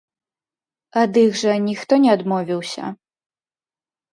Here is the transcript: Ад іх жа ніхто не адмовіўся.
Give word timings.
Ад 1.01 1.11
іх 1.25 1.37
жа 1.41 1.53
ніхто 1.67 1.93
не 2.07 2.11
адмовіўся. 2.17 2.83